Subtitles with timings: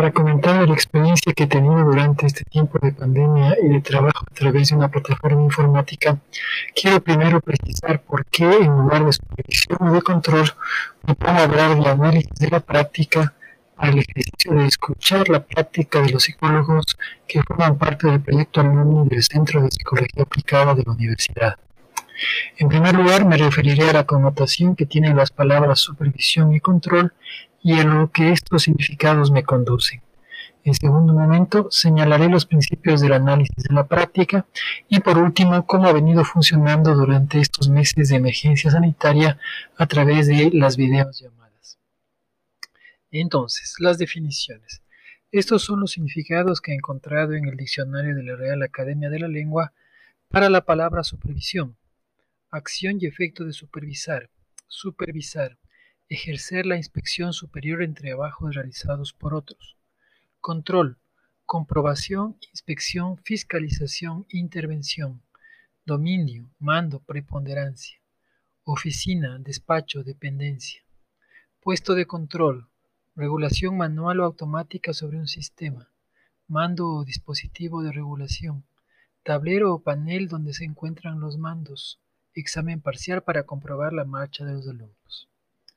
[0.00, 4.24] para comentar la experiencia que he tenido durante este tiempo de pandemia y de trabajo
[4.30, 6.16] a través de una plataforma informática,
[6.74, 10.50] quiero primero precisar por qué en lugar de supervisión o de control
[11.06, 13.34] me a hablar de análisis de la práctica
[13.82, 16.96] el ejercicio de escuchar la práctica de los psicólogos
[17.28, 21.56] que forman parte del proyecto alumni del Centro de Psicología Aplicada de la Universidad.
[22.56, 27.12] En primer lugar, me referiré a la connotación que tienen las palabras supervisión y control
[27.62, 30.02] y a lo que estos significados me conducen.
[30.62, 34.46] En segundo momento, señalaré los principios del análisis de la práctica
[34.88, 39.38] y por último, cómo ha venido funcionando durante estos meses de emergencia sanitaria
[39.78, 41.78] a través de las videollamadas.
[43.10, 44.82] Entonces, las definiciones.
[45.32, 49.20] Estos son los significados que he encontrado en el diccionario de la Real Academia de
[49.20, 49.72] la Lengua
[50.28, 51.76] para la palabra supervisión.
[52.50, 54.28] Acción y efecto de supervisar.
[54.66, 55.56] Supervisar
[56.10, 59.78] ejercer la inspección superior en trabajos realizados por otros.
[60.40, 60.98] Control,
[61.46, 65.22] comprobación, inspección, fiscalización, intervención.
[65.86, 68.00] Dominio, mando, preponderancia.
[68.64, 70.82] Oficina, despacho, dependencia.
[71.60, 72.68] Puesto de control,
[73.14, 75.92] regulación manual o automática sobre un sistema.
[76.48, 78.64] Mando o dispositivo de regulación.
[79.22, 82.00] Tablero o panel donde se encuentran los mandos.
[82.34, 85.29] Examen parcial para comprobar la marcha de los alumnos.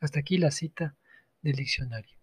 [0.04, 0.98] Hasta aquí la cita
[1.42, 2.18] del diccionario.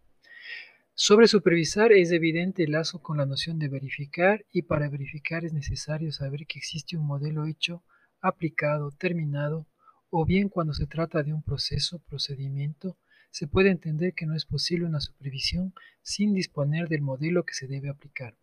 [0.92, 5.54] Sobre supervisar es evidente el lazo con la noción de verificar y para verificar es
[5.54, 7.82] necesario saber que existe un modelo hecho,
[8.20, 9.66] aplicado, terminado
[10.10, 12.98] o bien cuando se trata de un proceso, procedimiento,
[13.30, 17.66] se puede entender que no es posible una supervisión sin disponer del modelo que se
[17.66, 18.36] debe aplicar.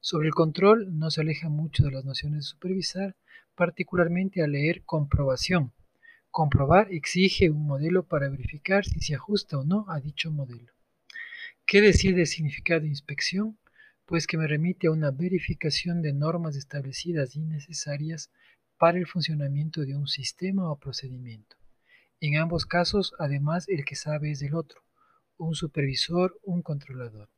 [0.00, 3.16] Sobre el control no se aleja mucho de las nociones de supervisar,
[3.54, 5.72] particularmente al leer comprobación,
[6.36, 10.70] Comprobar exige un modelo para verificar si se ajusta o no a dicho modelo.
[11.64, 13.56] ¿Qué decir del significado de inspección?
[14.04, 18.30] Pues que me remite a una verificación de normas establecidas y necesarias
[18.76, 21.56] para el funcionamiento de un sistema o procedimiento.
[22.20, 24.82] En ambos casos, además, el que sabe es el otro,
[25.38, 27.30] un supervisor, un controlador.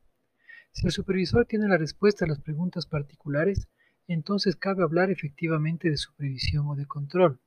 [0.73, 3.69] Si el supervisor tiene la respuesta a las preguntas particulares,
[4.09, 7.39] entonces cabe hablar efectivamente de supervisión o de control.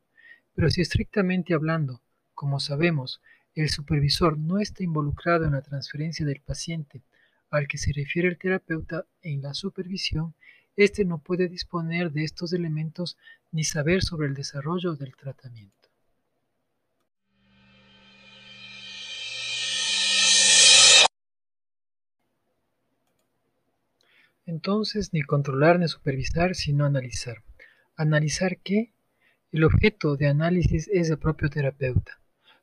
[0.55, 2.03] Pero si estrictamente hablando,
[2.35, 3.21] como sabemos,
[3.55, 7.03] el supervisor no está involucrado en la transferencia del paciente
[7.51, 10.35] al que se refiere el terapeuta en la supervisión,
[10.77, 13.19] éste no puede disponer de estos elementos
[13.51, 15.91] ni saber sobre el desarrollo del tratamiento.
[24.47, 27.43] Entonces, ni controlar ni supervisar, sino analizar.
[27.97, 28.93] ¿Analizar qué?
[29.53, 32.19] El objeto de análisis es el propio terapeuta,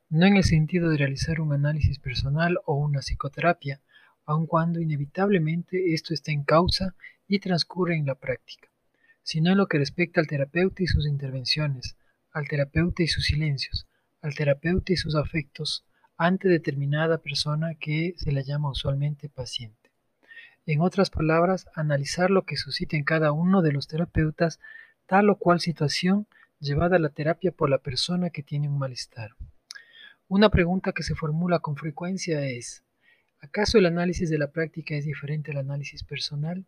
[0.10, 3.80] no en el sentido de realizar un análisis personal o una psicoterapia,
[4.26, 6.96] aun cuando inevitablemente esto está en causa
[7.28, 8.70] y transcurre en la práctica,
[9.22, 11.96] sino en lo que respecta al terapeuta y sus intervenciones,
[12.32, 13.88] al terapeuta y sus silencios,
[14.24, 15.86] al terapeuta y sus afectos
[16.18, 19.92] ante determinada persona que se la llama usualmente paciente.
[20.66, 24.60] En otras palabras, analizar lo que suscita en cada uno de los terapeutas
[25.06, 26.26] tal o cual situación
[26.60, 29.32] llevada a la terapia por la persona que tiene un malestar.
[30.28, 32.84] Una pregunta que se formula con frecuencia es,
[33.40, 36.66] ¿acaso el análisis de la práctica es diferente al análisis personal?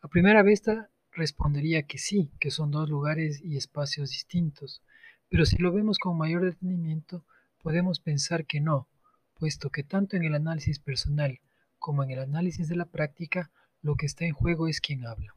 [0.00, 4.82] A primera vista respondería que sí, que son dos lugares y espacios distintos,
[5.28, 7.24] pero si lo vemos con mayor detenimiento,
[7.62, 8.88] podemos pensar que no,
[9.34, 11.40] puesto que tanto en el análisis personal
[11.78, 13.50] como en el análisis de la práctica,
[13.82, 15.34] lo que está en juego es quien habla.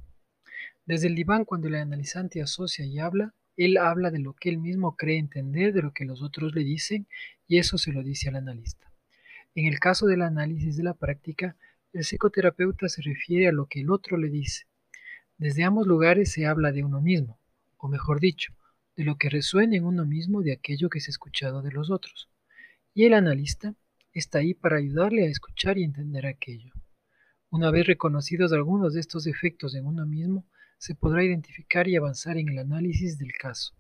[0.86, 4.58] Desde el diván, cuando el analizante asocia y habla, él habla de lo que él
[4.58, 7.08] mismo cree entender, de lo que los otros le dicen,
[7.48, 8.92] y eso se lo dice al analista.
[9.56, 11.56] En el caso del análisis de la práctica,
[11.94, 14.66] el psicoterapeuta se refiere a lo que el otro le dice.
[15.38, 17.38] Desde ambos lugares se habla de uno mismo,
[17.78, 18.54] o mejor dicho,
[18.96, 21.92] de lo que resuena en uno mismo de aquello que se ha escuchado de los
[21.92, 22.30] otros.
[22.96, 23.76] Y el analista
[24.14, 26.74] está ahí para ayudarle a escuchar y entender aquello.
[27.50, 30.46] Una vez reconocidos algunos de estos efectos en uno mismo,
[30.84, 33.74] se podrá identificar y avanzar en el análisis del caso,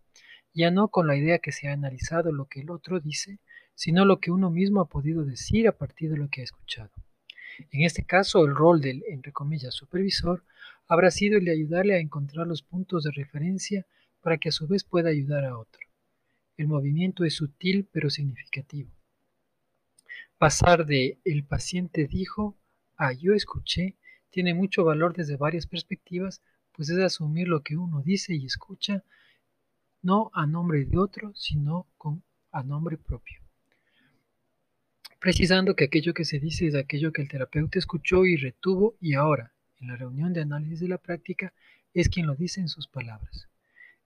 [0.54, 3.40] ya no con la idea que se ha analizado lo que el otro dice,
[3.76, 6.92] sino lo que uno mismo ha podido decir a partir de lo que ha escuchado.
[7.72, 9.34] En este caso, el rol del, entre
[9.72, 10.46] supervisor
[10.88, 13.86] habrá sido el de ayudarle a encontrar los puntos de referencia
[14.22, 15.82] para que a su vez pueda ayudar a otro.
[16.56, 18.90] El movimiento es sutil pero significativo.
[20.38, 22.56] Pasar de el paciente dijo
[22.96, 23.98] a yo escuché
[24.30, 26.42] tiene mucho valor desde varias perspectivas
[26.74, 29.04] pues es asumir lo que uno dice y escucha,
[30.02, 31.88] no a nombre de otro, sino
[32.52, 33.40] a nombre propio.
[35.20, 39.14] precisando que aquello que se dice es aquello que el terapeuta escuchó y retuvo y
[39.14, 41.54] ahora, en la reunión de análisis de la práctica,
[41.94, 43.48] es quien lo dice en sus palabras.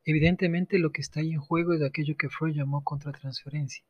[0.06, 3.84] Evidentemente lo que está ahí en juego es aquello que Freud llamó contratransferencia,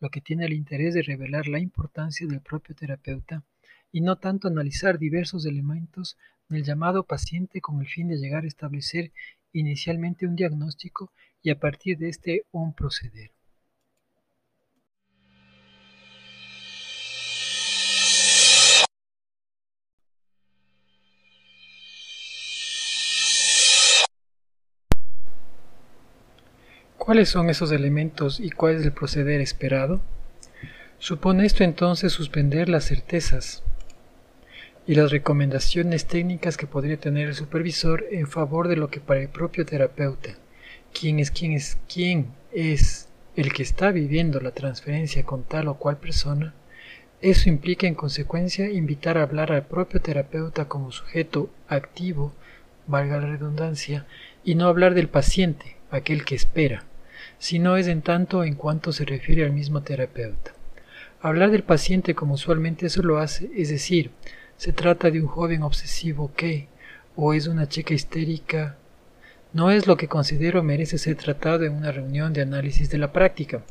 [0.00, 3.44] lo que tiene el interés de revelar la importancia del propio terapeuta
[3.92, 6.16] y no tanto analizar diversos elementos
[6.48, 9.12] del llamado paciente con el fin de llegar a establecer
[9.52, 11.12] inicialmente un diagnóstico
[11.42, 13.30] y a partir de este un proceder.
[26.96, 30.00] ¿Cuáles son esos elementos y cuál es el proceder esperado?
[30.98, 33.64] Supone esto entonces suspender las certezas
[34.86, 39.20] y las recomendaciones técnicas que podría tener el supervisor en favor de lo que para
[39.20, 40.30] el propio terapeuta,
[40.92, 45.74] quién es quién es quién es el que está viviendo la transferencia con tal o
[45.74, 46.54] cual persona,
[47.20, 52.32] eso implica en consecuencia invitar a hablar al propio terapeuta como sujeto activo,
[52.86, 54.06] valga la redundancia,
[54.44, 56.84] y no hablar del paciente, aquel que espera
[57.42, 60.52] si no es en tanto en cuanto se refiere al mismo terapeuta.
[61.20, 64.12] Hablar del paciente como usualmente eso lo hace, es decir,
[64.56, 66.68] se trata de un joven obsesivo que,
[67.16, 68.76] o es una chica histérica,
[69.52, 73.12] no es lo que considero merece ser tratado en una reunión de análisis de la
[73.12, 73.62] práctica,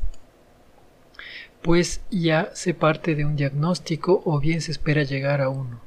[1.60, 5.80] pues ya se parte de un diagnóstico o bien se espera llegar a uno,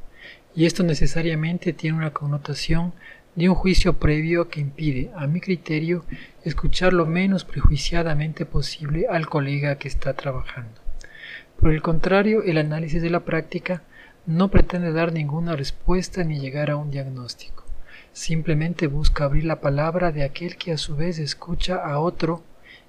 [0.55, 2.93] y esto necesariamente tiene una connotación
[3.35, 6.05] de un juicio previo que impide, a mi criterio,
[6.43, 10.79] escuchar lo menos prejuiciadamente posible al colega que está trabajando.
[11.59, 13.83] Por el contrario, el análisis de la práctica
[14.25, 17.63] no pretende dar ninguna respuesta ni llegar a un diagnóstico.
[18.13, 22.43] Simplemente busca abrir la palabra de aquel que a su vez escucha a otro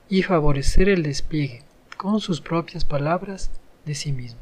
[0.09, 1.63] y favorecer el despliegue,
[1.97, 3.51] con sus propias palabras,
[3.85, 4.41] de sí mismo.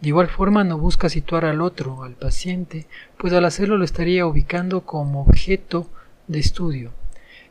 [0.00, 2.86] De igual forma no busca situar al otro, al paciente,
[3.18, 5.88] pues al hacerlo lo estaría ubicando como objeto
[6.26, 6.92] de estudio.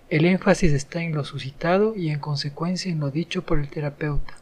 [0.09, 4.33] El énfasis está en lo suscitado y en consecuencia en lo dicho por el terapeuta.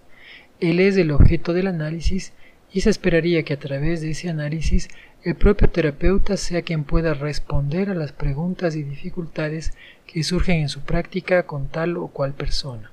[0.62, 2.32] Él es el objeto del análisis
[2.72, 4.90] y se esperaría que a través de ese análisis
[5.24, 9.74] el propio terapeuta sea quien pueda responder a las preguntas y dificultades
[10.06, 12.92] que surgen en su práctica con tal o cual persona.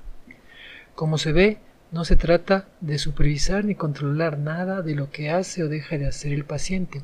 [0.94, 1.58] Como se ve,
[1.92, 6.06] no se trata de supervisar ni controlar nada de lo que hace o deja de
[6.06, 7.02] hacer el paciente,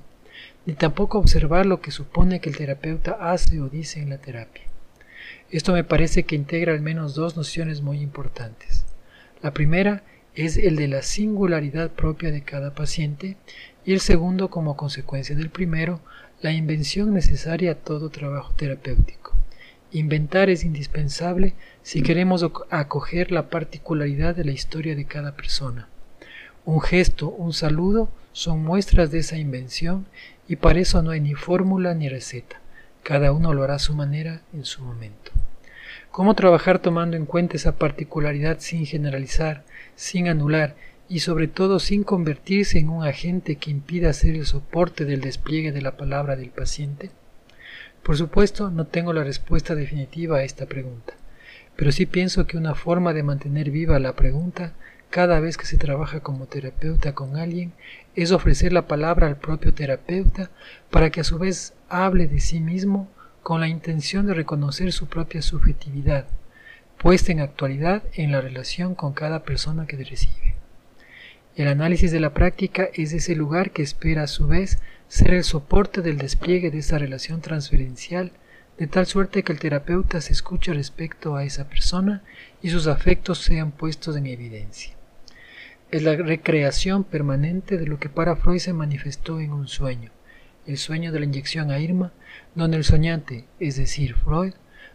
[0.67, 4.65] ni tampoco observar lo que supone que el terapeuta hace o dice en la terapia.
[5.51, 8.85] Esto me parece que integra al menos dos nociones muy importantes.
[9.43, 10.03] La primera
[10.45, 13.37] es el de la singularidad propia de cada paciente
[13.85, 16.01] y el segundo, como consecuencia del primero,
[16.41, 19.35] la invención necesaria a todo trabajo terapéutico.
[19.93, 25.89] Inventar es indispensable si queremos acoger la particularidad de la historia de cada persona.
[26.65, 30.07] Un gesto, un saludo son muestras de esa invención
[30.49, 32.61] y para eso no hay ni fórmula ni receta.
[33.03, 35.33] Cada uno lo hará a su manera en su momento.
[36.11, 39.63] ¿Cómo trabajar tomando en cuenta esa particularidad sin generalizar,
[39.95, 40.75] sin anular
[41.09, 45.71] y sobre todo sin convertirse en un agente que impida ser el soporte del despliegue
[45.71, 47.13] de la palabra del paciente?
[48.03, 51.15] Por supuesto, no tengo la respuesta definitiva a esta pregunta,
[51.77, 54.73] pero sí pienso que una forma de mantener viva la pregunta
[55.11, 57.73] cada vez que se trabaja como terapeuta con alguien
[58.17, 60.51] es ofrecer la palabra al propio terapeuta
[60.91, 63.09] para que a su vez hable de sí mismo
[63.43, 66.27] con la intención de reconocer su propia subjetividad,
[66.99, 70.55] puesta en actualidad en la relación con cada persona que recibe.
[71.57, 74.79] El análisis de la práctica es ese lugar que espera a su vez
[75.09, 78.33] ser el soporte del despliegue de esa relación transferencial,
[78.79, 82.23] de tal suerte que el terapeuta se escuche respecto a esa persona
[82.63, 84.95] y sus afectos sean puestos en evidencia.
[85.91, 90.13] Es la recreación permanente de lo que para Freud se manifestó en un sueño,
[90.67, 92.13] el sueño de la inyección a Irma,
[92.55, 94.55] donde el soñante, es decir, Freud,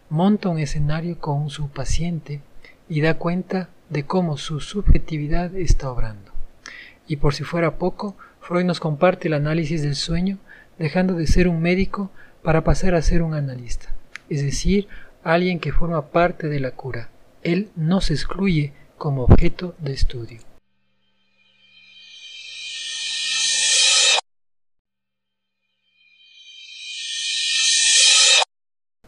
[0.09, 2.41] monta un escenario con su paciente
[2.87, 6.31] y da cuenta de cómo su subjetividad está obrando.
[7.07, 10.37] Y por si fuera poco, Freud nos comparte el análisis del sueño,
[10.77, 12.11] dejando de ser un médico
[12.43, 13.93] para pasar a ser un analista,
[14.29, 14.87] es decir,
[15.23, 17.09] alguien que forma parte de la cura.
[17.41, 20.54] Él no se excluye como objeto de estudio.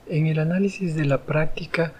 [0.09, 1.91] En el análisis de la práctica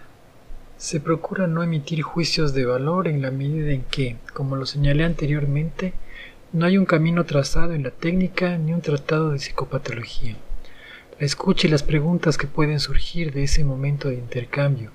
[0.77, 5.03] se procura no emitir juicios de valor en la medida en que, como lo señalé
[5.03, 5.93] anteriormente,
[6.53, 10.37] no hay un camino trazado en la técnica ni un tratado de psicopatología.
[11.19, 14.91] La escucha y las preguntas que pueden surgir de ese momento de intercambio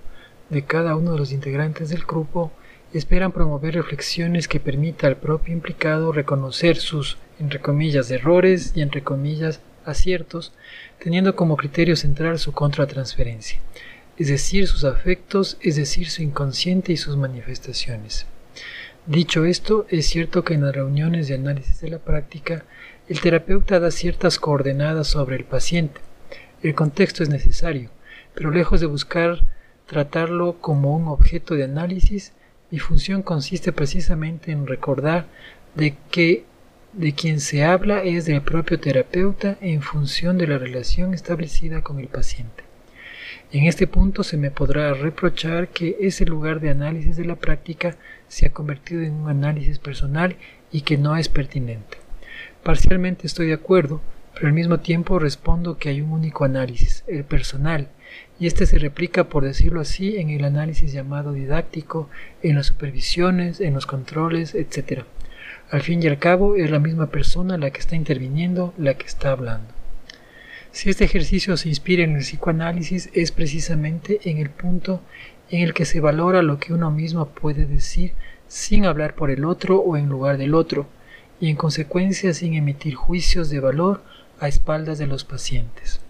[0.48, 2.50] de cada uno de los integrantes del grupo
[2.94, 9.02] esperan promover reflexiones que permita al propio implicado reconocer sus, entre comillas, errores y entre
[9.02, 10.52] comillas, aciertos,
[11.02, 13.60] teniendo como criterio central su contratransferencia,
[14.18, 18.26] es decir, sus afectos, es decir, su inconsciente y sus manifestaciones.
[19.06, 22.64] Dicho esto, es cierto que en las reuniones de análisis de la práctica,
[23.08, 26.00] el terapeuta da ciertas coordenadas sobre el paciente.
[26.62, 27.90] El contexto es necesario,
[28.34, 29.40] pero lejos de buscar
[29.86, 32.32] tratarlo como un objeto de análisis,
[32.70, 35.26] mi función consiste precisamente en recordar
[35.74, 36.44] de que
[36.92, 41.98] de quien se habla es del propio terapeuta en función de la relación establecida con
[41.98, 42.64] el paciente.
[43.50, 47.96] En este punto se me podrá reprochar que ese lugar de análisis de la práctica
[48.28, 50.36] se ha convertido en un análisis personal
[50.70, 51.98] y que no es pertinente.
[52.62, 54.00] Parcialmente estoy de acuerdo,
[54.34, 57.88] pero al mismo tiempo respondo que hay un único análisis, el personal,
[58.38, 62.08] y este se replica, por decirlo así, en el análisis llamado didáctico,
[62.42, 65.04] en las supervisiones, en los controles, etc.
[65.72, 69.06] Al fin y al cabo es la misma persona la que está interviniendo, la que
[69.06, 69.72] está hablando.
[70.70, 75.00] Si este ejercicio se inspira en el psicoanálisis es precisamente en el punto
[75.48, 78.12] en el que se valora lo que uno mismo puede decir
[78.48, 80.88] sin hablar por el otro o en lugar del otro,
[81.40, 84.02] y en consecuencia sin emitir juicios de valor
[84.40, 86.02] a espaldas de los pacientes.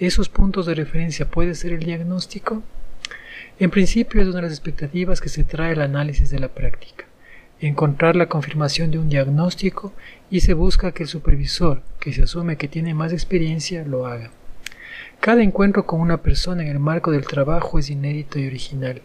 [0.00, 2.60] ¿Esos puntos de referencia puede ser el diagnóstico?
[3.60, 7.04] En principio es una de las expectativas que se trae el análisis de la práctica
[7.60, 9.92] encontrar la confirmación de un diagnóstico
[10.30, 14.30] y se busca que el supervisor, que se asume que tiene más experiencia, lo haga.
[15.20, 19.02] Cada encuentro con una persona en el marco del trabajo es inédito y original.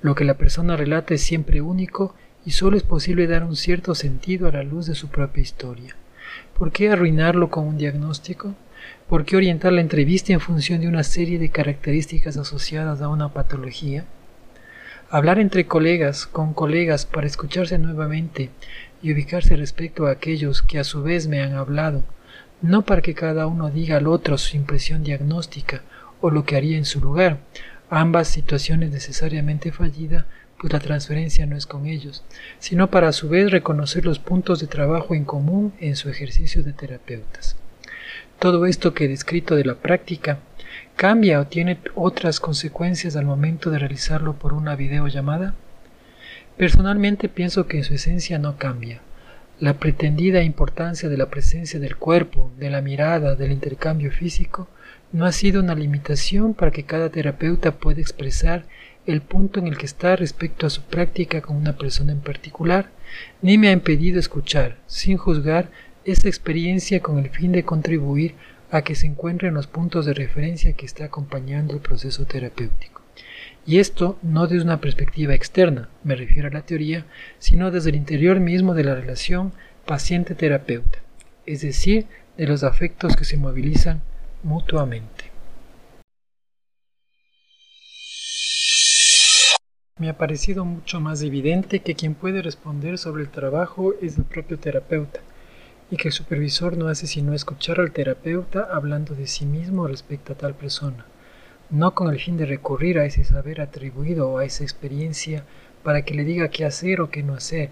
[0.00, 3.94] Lo que la persona relata es siempre único y solo es posible dar un cierto
[3.94, 5.94] sentido a la luz de su propia historia.
[6.58, 8.54] ¿Por qué arruinarlo con un diagnóstico?
[9.08, 13.28] ¿Por qué orientar la entrevista en función de una serie de características asociadas a una
[13.28, 14.04] patología?
[15.14, 18.48] Hablar entre colegas, con colegas, para escucharse nuevamente
[19.02, 22.02] y ubicarse respecto a aquellos que a su vez me han hablado,
[22.62, 25.82] no para que cada uno diga al otro su impresión diagnóstica
[26.22, 27.40] o lo que haría en su lugar,
[27.90, 30.24] ambas situaciones necesariamente fallida,
[30.58, 32.24] pues la transferencia no es con ellos,
[32.58, 36.62] sino para a su vez reconocer los puntos de trabajo en común en su ejercicio
[36.62, 37.56] de terapeutas.
[38.38, 40.38] Todo esto que he descrito de la práctica
[40.96, 45.54] ¿Cambia o tiene otras consecuencias al momento de realizarlo por una videollamada?
[46.56, 49.00] Personalmente pienso que su esencia no cambia.
[49.58, 54.68] La pretendida importancia de la presencia del cuerpo, de la mirada, del intercambio físico,
[55.12, 58.64] no ha sido una limitación para que cada terapeuta pueda expresar
[59.06, 62.90] el punto en el que está respecto a su práctica con una persona en particular,
[63.40, 65.68] ni me ha impedido escuchar, sin juzgar,
[66.04, 68.34] esa experiencia con el fin de contribuir
[68.72, 73.02] a que se encuentren los puntos de referencia que está acompañando el proceso terapéutico.
[73.66, 77.04] Y esto no desde una perspectiva externa, me refiero a la teoría,
[77.38, 79.52] sino desde el interior mismo de la relación
[79.84, 80.98] paciente-terapeuta,
[81.44, 82.06] es decir,
[82.38, 84.00] de los afectos que se movilizan
[84.42, 85.30] mutuamente.
[89.98, 94.24] Me ha parecido mucho más evidente que quien puede responder sobre el trabajo es el
[94.24, 95.20] propio terapeuta,
[95.92, 100.32] y que el supervisor no hace sino escuchar al terapeuta hablando de sí mismo respecto
[100.32, 101.04] a tal persona,
[101.68, 105.44] no con el fin de recurrir a ese saber atribuido o a esa experiencia
[105.82, 107.68] para que le diga qué hacer o qué no hacer,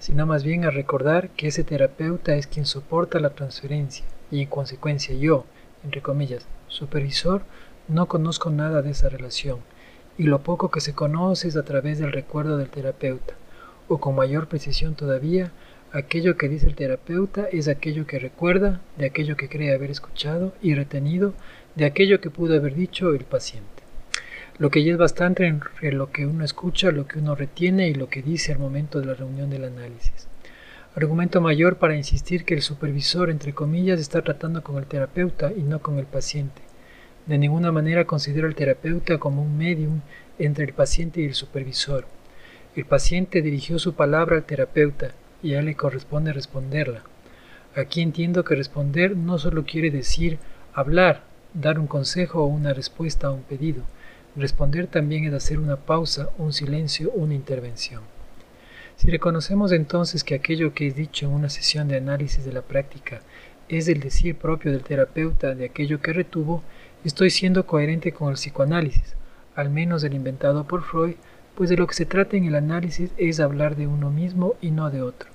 [0.00, 4.48] sino más bien a recordar que ese terapeuta es quien soporta la transferencia y en
[4.48, 5.44] consecuencia yo,
[5.84, 7.44] entre comillas, supervisor,
[7.86, 9.60] no conozco nada de esa relación
[10.18, 13.34] y lo poco que se conoce es a través del recuerdo del terapeuta,
[13.86, 15.52] o con mayor precisión todavía,
[15.92, 20.54] Aquello que dice el terapeuta es aquello que recuerda, de aquello que cree haber escuchado
[20.62, 21.34] y retenido,
[21.74, 23.82] de aquello que pudo haber dicho el paciente.
[24.58, 27.94] Lo que ya es bastante entre lo que uno escucha, lo que uno retiene y
[27.94, 30.28] lo que dice al momento de la reunión del análisis.
[30.94, 35.62] Argumento mayor para insistir que el supervisor, entre comillas, está tratando con el terapeuta y
[35.62, 36.62] no con el paciente.
[37.26, 40.02] De ninguna manera considero al terapeuta como un medium
[40.38, 42.06] entre el paciente y el supervisor.
[42.76, 47.02] El paciente dirigió su palabra al terapeuta y a le corresponde responderla.
[47.74, 50.38] Aquí entiendo que responder no solo quiere decir
[50.74, 51.22] hablar,
[51.54, 53.84] dar un consejo o una respuesta a un pedido.
[54.36, 58.02] Responder también es hacer una pausa, un silencio, una intervención.
[58.96, 62.62] Si reconocemos entonces que aquello que es dicho en una sesión de análisis de la
[62.62, 63.22] práctica
[63.68, 66.62] es el decir propio del terapeuta de aquello que retuvo,
[67.04, 69.14] estoy siendo coherente con el psicoanálisis,
[69.54, 71.14] al menos el inventado por Freud,
[71.54, 74.70] pues de lo que se trata en el análisis es hablar de uno mismo y
[74.70, 75.30] no de otro,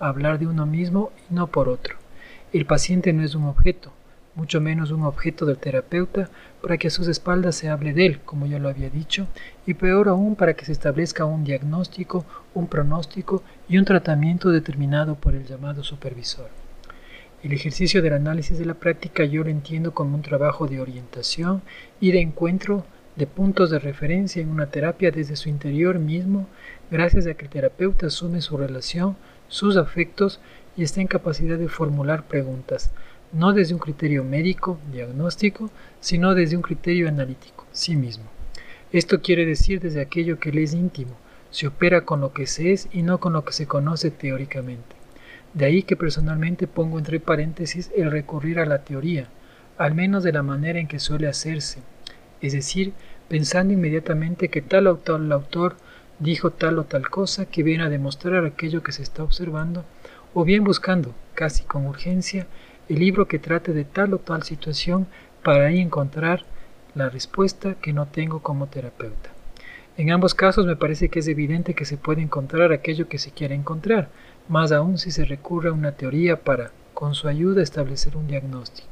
[0.00, 1.96] hablar de uno mismo y no por otro.
[2.52, 3.92] El paciente no es un objeto,
[4.34, 6.30] mucho menos un objeto del terapeuta
[6.62, 9.26] para que a sus espaldas se hable de él, como ya lo había dicho,
[9.66, 15.16] y peor aún para que se establezca un diagnóstico, un pronóstico y un tratamiento determinado
[15.16, 16.48] por el llamado supervisor.
[17.42, 21.62] El ejercicio del análisis de la práctica yo lo entiendo como un trabajo de orientación
[22.00, 22.84] y de encuentro
[23.18, 26.46] de puntos de referencia en una terapia desde su interior mismo,
[26.88, 29.16] gracias a que el terapeuta asume su relación,
[29.48, 30.40] sus afectos
[30.76, 32.92] y está en capacidad de formular preguntas,
[33.32, 38.24] no desde un criterio médico, diagnóstico, sino desde un criterio analítico, sí mismo.
[38.92, 41.16] Esto quiere decir desde aquello que le es íntimo,
[41.50, 44.94] se opera con lo que se es y no con lo que se conoce teóricamente.
[45.54, 49.28] De ahí que personalmente pongo entre paréntesis el recurrir a la teoría,
[49.76, 51.80] al menos de la manera en que suele hacerse,
[52.40, 52.92] es decir,
[53.28, 55.76] pensando inmediatamente que tal o tal autor
[56.18, 59.84] dijo tal o tal cosa que viene a demostrar aquello que se está observando,
[60.34, 62.46] o bien buscando, casi con urgencia,
[62.88, 65.06] el libro que trate de tal o tal situación
[65.42, 66.44] para ahí encontrar
[66.94, 69.30] la respuesta que no tengo como terapeuta.
[69.96, 73.30] En ambos casos me parece que es evidente que se puede encontrar aquello que se
[73.32, 74.08] quiere encontrar,
[74.48, 78.88] más aún si se recurre a una teoría para, con su ayuda, establecer un diagnóstico,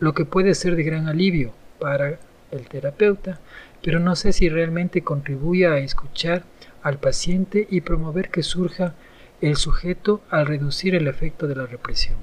[0.00, 2.18] lo que puede ser de gran alivio para
[2.50, 3.40] el terapeuta,
[3.82, 6.44] pero no sé si realmente contribuye a escuchar
[6.82, 8.94] al paciente y promover que surja
[9.40, 12.16] el sujeto al reducir el efecto de la represión.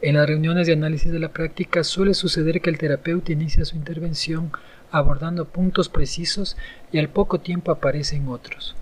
[0.00, 3.76] En las reuniones de análisis de la práctica suele suceder que el terapeuta inicia su
[3.76, 4.52] intervención
[4.90, 6.56] abordando puntos precisos
[6.92, 8.76] y al poco tiempo aparecen otros.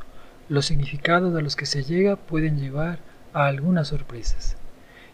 [0.48, 2.98] Los significados a los que se llega pueden llevar
[3.32, 4.56] a algunas sorpresas.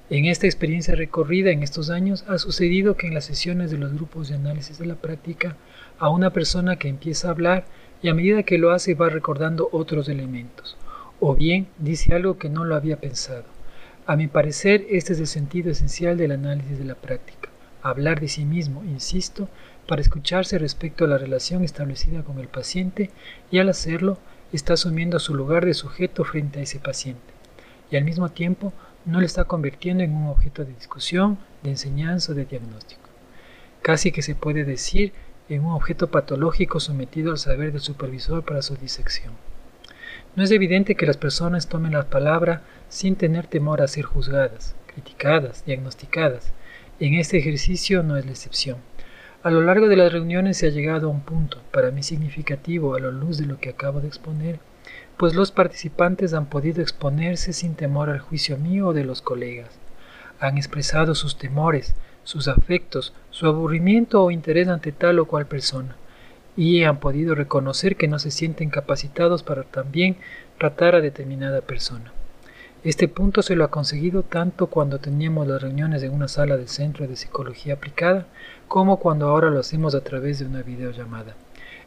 [0.09, 3.93] En esta experiencia recorrida en estos años ha sucedido que en las sesiones de los
[3.93, 5.57] grupos de análisis de la práctica
[5.99, 7.65] a una persona que empieza a hablar
[8.03, 10.77] y a medida que lo hace va recordando otros elementos,
[11.19, 13.43] o bien dice algo que no lo había pensado.
[14.07, 17.49] A mi parecer, este es el sentido esencial del análisis de la práctica.
[17.83, 19.49] Hablar de sí mismo, insisto,
[19.89, 23.11] para escucharse respecto a la relación establecida con el paciente
[23.51, 24.19] y al hacerlo
[24.53, 27.35] está asumiendo su lugar de sujeto frente a ese paciente.
[27.91, 28.73] Y al mismo tiempo
[29.07, 33.09] no le está convirtiendo en un objeto de discusión, de enseñanza o de diagnóstico.
[33.81, 35.13] Casi que se puede decir
[35.49, 39.33] en un objeto patológico sometido al saber del supervisor para su disección.
[40.35, 44.75] No es evidente que las personas tomen la palabra sin tener temor a ser juzgadas,
[44.87, 46.53] criticadas, diagnosticadas.
[46.99, 48.79] En este ejercicio no es la excepción.
[49.45, 52.97] A lo largo de las reuniones se ha llegado a un punto, para mí significativo
[52.97, 54.59] a la luz de lo que acabo de exponer,
[55.17, 59.71] pues los participantes han podido exponerse sin temor al juicio mío o de los colegas.
[60.41, 65.97] Han expresado sus temores, sus afectos, su aburrimiento o interés ante tal o cual persona
[66.57, 70.17] y han podido reconocer que no se sienten capacitados para también
[70.59, 72.13] tratar a determinada persona.
[72.83, 76.69] Este punto se lo ha conseguido tanto cuando teníamos las reuniones en una sala del
[76.69, 78.27] Centro de Psicología Aplicada
[78.69, 81.35] como cuando ahora lo hacemos a través de una videollamada.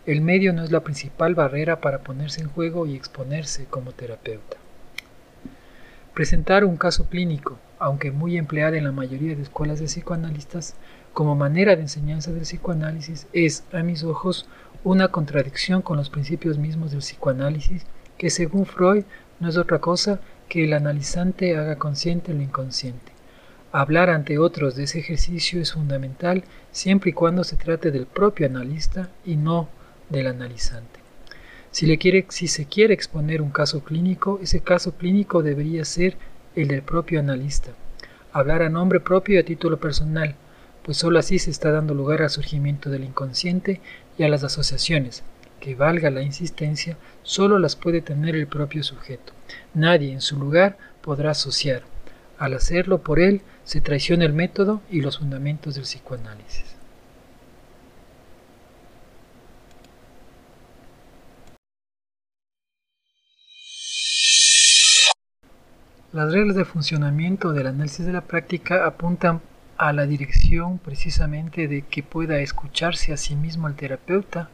[0.10, 4.58] El medio no es la principal barrera para ponerse en juego y exponerse como terapeuta.
[6.15, 10.76] Presentar un caso clínico, aunque muy empleada en la mayoría de escuelas de psicoanalistas,
[11.13, 14.48] como manera de enseñanza del psicoanálisis es, a mis ojos,
[14.84, 17.86] una contradicción con los principios mismos del psicoanálisis,
[18.17, 19.04] que según Freud
[19.39, 23.12] no es otra cosa que el analizante haga consciente lo inconsciente.
[23.72, 28.48] Hablar ante otros de ese ejercicio es fundamental siempre y cuando se trate del propio
[28.48, 29.69] analista y no
[30.10, 31.00] del analizante.
[31.72, 36.17] Si, se quiere exponer un caso clínico, ese caso clínico debería ser
[36.56, 37.72] el del propio analista.
[38.34, 40.36] Hablar a nombre propio y a título personal,
[40.84, 43.82] pues sólo así se está dando lugar al surgimiento del inconsciente
[44.17, 45.24] y a las asociaciones,
[45.60, 49.34] que valga la insistencia, solo las puede tener el propio sujeto.
[49.76, 51.84] Nadie en su lugar podrá asociar.
[52.39, 56.79] Al hacerlo por él, se traiciona el método y los fundamentos del psicoanálisis.
[66.12, 69.41] Las reglas de funcionamiento del análisis de la práctica apuntan
[69.78, 74.50] a la dirección precisamente de que pueda escucharse a sí mismo el terapeuta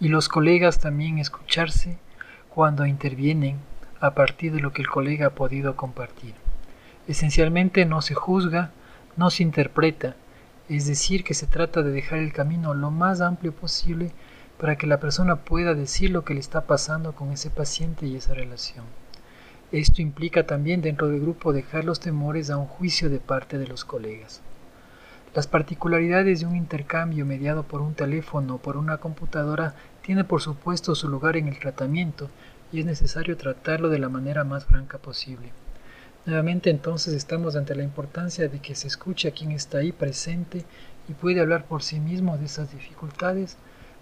[0.00, 1.96] y los colegas también escucharse
[2.52, 3.58] cuando intervienen
[4.00, 6.34] a partir de lo que el colega ha podido compartir.
[7.06, 8.72] Esencialmente no se juzga,
[9.16, 10.16] no se interpreta,
[10.68, 14.10] es decir, que se trata de dejar el camino lo más amplio posible
[14.58, 18.16] para que la persona pueda decir lo que le está pasando con ese paciente y
[18.16, 19.05] esa relación.
[19.72, 23.66] Esto implica también dentro del grupo dejar los temores a un juicio de parte de
[23.66, 24.40] los colegas.
[25.34, 30.40] Las particularidades de un intercambio mediado por un teléfono o por una computadora tiene por
[30.40, 32.30] supuesto su lugar en el tratamiento
[32.72, 35.50] y es necesario tratarlo de la manera más franca posible.
[36.26, 40.64] Nuevamente entonces estamos ante la importancia de que se escuche a quien está ahí presente
[41.08, 43.56] y puede hablar por sí mismo de esas dificultades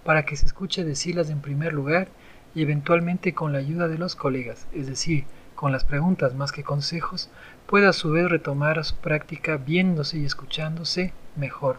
[0.05, 2.09] para que se escuche decirlas en primer lugar
[2.55, 5.24] y eventualmente con la ayuda de los colegas, es decir,
[5.55, 7.31] con las preguntas más que consejos,
[7.67, 11.79] pueda a su vez retomar a su práctica viéndose y escuchándose mejor,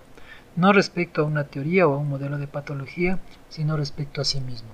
[0.56, 4.40] no respecto a una teoría o a un modelo de patología, sino respecto a sí
[4.42, 4.70] mismo.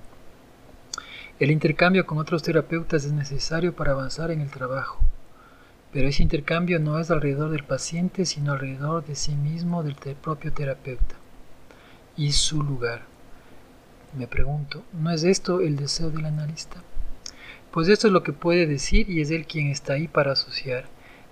[1.38, 5.00] El intercambio con otros terapeutas es necesario para avanzar en el trabajo,
[5.92, 10.52] pero ese intercambio no es alrededor del paciente, sino alrededor de sí mismo, del propio
[10.52, 11.16] terapeuta
[12.16, 13.02] y su lugar.
[14.16, 16.82] Me pregunto, ¿no es esto el deseo del analista?
[17.72, 20.84] Pues esto es lo que puede decir y es él quien está ahí para asociar.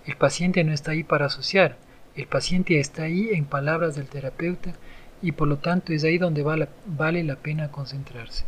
[0.07, 1.77] El paciente no está ahí para asociar,
[2.17, 4.73] el paciente está ahí en palabras del terapeuta
[5.21, 8.45] y por lo tanto es ahí donde vale la pena concentrarse.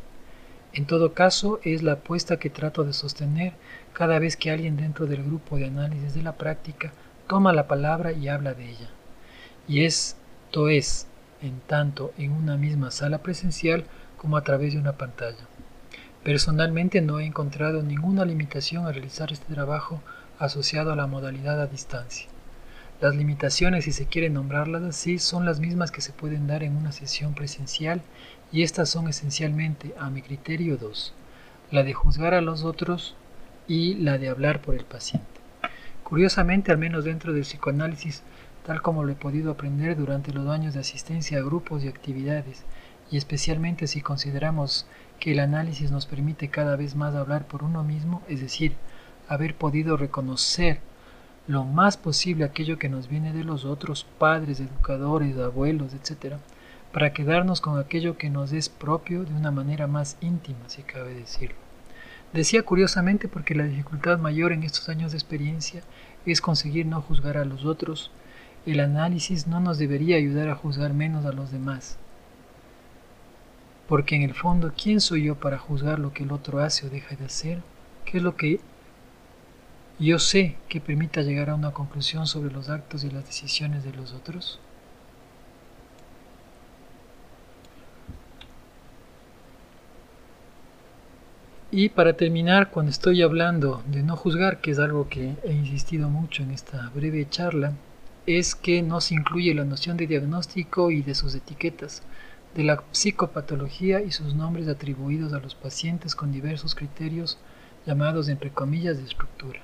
[0.72, 3.52] En todo caso, es la apuesta que trato de sostener
[3.92, 6.92] cada vez que alguien dentro del grupo de análisis de la práctica
[7.28, 8.88] toma la palabra y habla de ella.
[9.68, 11.06] Y esto es,
[11.42, 13.84] en tanto en una misma sala presencial
[14.16, 15.46] como a través de una pantalla.
[16.24, 20.00] Personalmente no he encontrado ninguna limitación a realizar este trabajo
[20.38, 22.28] asociado a la modalidad a distancia.
[23.00, 26.76] Las limitaciones, si se quiere nombrarlas así, son las mismas que se pueden dar en
[26.76, 28.02] una sesión presencial
[28.52, 31.12] y estas son esencialmente, a mi criterio, dos.
[31.72, 33.16] La de juzgar a los otros
[33.66, 35.26] y la de hablar por el paciente.
[36.04, 38.22] Curiosamente, al menos dentro del psicoanálisis,
[38.64, 42.62] tal como lo he podido aprender durante los años de asistencia a grupos y actividades,
[43.10, 44.86] y especialmente si consideramos
[45.22, 48.74] que el análisis nos permite cada vez más hablar por uno mismo, es decir,
[49.28, 50.80] haber podido reconocer
[51.46, 56.38] lo más posible aquello que nos viene de los otros padres, educadores, abuelos, etc.,
[56.92, 61.14] para quedarnos con aquello que nos es propio de una manera más íntima, si cabe
[61.14, 61.54] decirlo.
[62.32, 65.82] Decía curiosamente porque la dificultad mayor en estos años de experiencia
[66.26, 68.10] es conseguir no juzgar a los otros.
[68.66, 71.96] El análisis no nos debería ayudar a juzgar menos a los demás,
[73.92, 76.88] porque en el fondo, ¿quién soy yo para juzgar lo que el otro hace o
[76.88, 77.60] deja de hacer?
[78.06, 78.58] ¿Qué es lo que
[79.98, 83.92] yo sé que permita llegar a una conclusión sobre los actos y las decisiones de
[83.92, 84.58] los otros?
[91.70, 96.08] Y para terminar, cuando estoy hablando de no juzgar, que es algo que he insistido
[96.08, 97.74] mucho en esta breve charla,
[98.24, 102.02] es que no se incluye la noción de diagnóstico y de sus etiquetas
[102.54, 107.38] de la psicopatología y sus nombres atribuidos a los pacientes con diversos criterios
[107.86, 109.60] llamados entre comillas de estructura.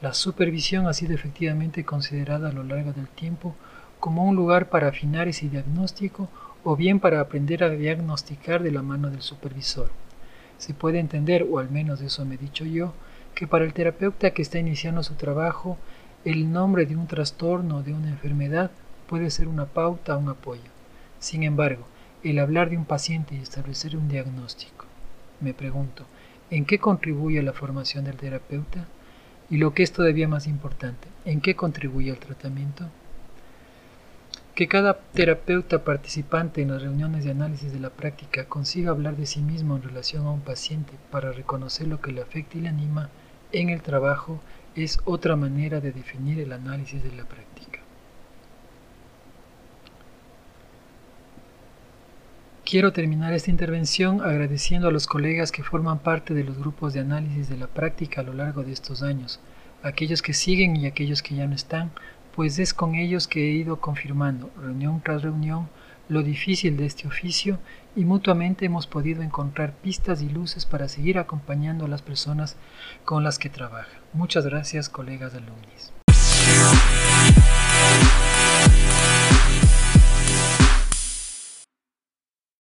[0.00, 3.54] La supervisión ha sido efectivamente considerada a lo largo del tiempo
[4.00, 6.28] como un lugar para afinar ese diagnóstico
[6.64, 9.90] o bien para aprender a diagnosticar de la mano del supervisor.
[10.58, 12.94] Se puede entender, o al menos eso me he dicho yo,
[13.34, 15.78] que para el terapeuta que está iniciando su trabajo,
[16.24, 18.70] el nombre de un trastorno o de una enfermedad
[19.06, 20.70] puede ser una pauta un apoyo.
[21.20, 21.86] Sin embargo,
[22.24, 24.86] el hablar de un paciente y establecer un diagnóstico.
[25.40, 26.04] Me pregunto,
[26.50, 28.86] ¿en qué contribuye a la formación del terapeuta?
[29.50, 32.86] Y lo que es todavía más importante, ¿en qué contribuye al tratamiento?
[34.54, 39.26] Que cada terapeuta participante en las reuniones de análisis de la práctica consiga hablar de
[39.26, 42.68] sí mismo en relación a un paciente para reconocer lo que le afecta y le
[42.68, 43.08] anima
[43.52, 44.40] en el trabajo
[44.74, 47.77] es otra manera de definir el análisis de la práctica.
[52.68, 57.00] Quiero terminar esta intervención agradeciendo a los colegas que forman parte de los grupos de
[57.00, 59.40] análisis de la práctica a lo largo de estos años,
[59.82, 61.92] aquellos que siguen y aquellos que ya no están,
[62.36, 65.70] pues es con ellos que he ido confirmando, reunión tras reunión,
[66.10, 67.58] lo difícil de este oficio
[67.96, 72.58] y mutuamente hemos podido encontrar pistas y luces para seguir acompañando a las personas
[73.06, 73.96] con las que trabaja.
[74.12, 75.94] Muchas gracias, colegas alumnis.